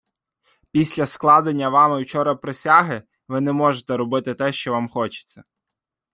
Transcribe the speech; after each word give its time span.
Після 0.71 1.05
складення 1.05 1.69
Вами 1.69 2.01
вчора 2.01 2.35
присяги, 2.35 3.03
Ви 3.27 3.41
не 3.41 3.53
можете 3.53 3.97
робити 3.97 4.33
те 4.35 4.51
що 4.53 4.71
Вам 4.71 4.89
хочеться. 4.89 5.43